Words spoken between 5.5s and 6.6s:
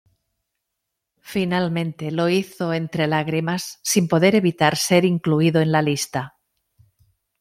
en la lista.